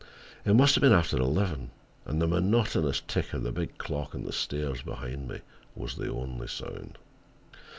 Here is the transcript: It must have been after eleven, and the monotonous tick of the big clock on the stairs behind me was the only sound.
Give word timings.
It 0.45 0.55
must 0.55 0.73
have 0.73 0.81
been 0.81 0.93
after 0.93 1.17
eleven, 1.17 1.69
and 2.07 2.19
the 2.19 2.25
monotonous 2.27 3.01
tick 3.07 3.33
of 3.33 3.43
the 3.43 3.51
big 3.51 3.77
clock 3.77 4.15
on 4.15 4.23
the 4.23 4.33
stairs 4.33 4.81
behind 4.81 5.27
me 5.29 5.41
was 5.75 5.93
the 5.95 6.09
only 6.11 6.47
sound. 6.47 6.97